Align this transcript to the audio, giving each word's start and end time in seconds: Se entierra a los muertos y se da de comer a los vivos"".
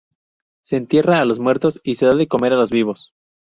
Se 0.63 0.77
entierra 0.77 1.21
a 1.21 1.25
los 1.25 1.37
muertos 1.37 1.79
y 1.83 1.93
se 1.93 2.07
da 2.07 2.15
de 2.15 2.25
comer 2.27 2.53
a 2.53 2.55
los 2.55 2.71
vivos"". 2.71 3.13